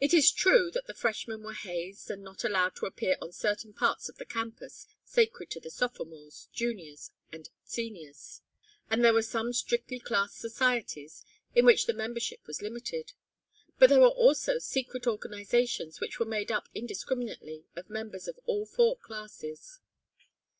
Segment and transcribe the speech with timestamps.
[0.00, 3.72] It is true that the freshmen were hazed and not allowed to appear on certain
[3.72, 8.40] parts of the campus sacred to the sophomores, juniors and seniors.
[8.90, 13.12] And there were some strictly class societies in which the membership was limited.
[13.78, 18.66] But there were also secret organizations which were made up indiscriminately of members of all
[18.66, 19.78] four classes.